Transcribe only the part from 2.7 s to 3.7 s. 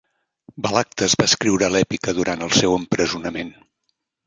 empresonament.